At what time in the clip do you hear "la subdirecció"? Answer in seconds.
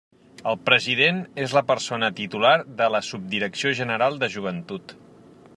2.97-3.77